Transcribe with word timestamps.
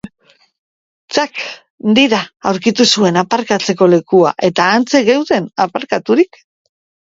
Ttak, 1.09 1.37
di-da 1.99 2.21
aurkitu 2.53 2.87
zuen 2.95 3.21
aparkatzeko 3.25 3.91
lekua, 3.95 4.35
eta 4.51 4.73
hantxe 4.73 5.07
geunden 5.15 5.49
aparkaturik. 5.71 6.45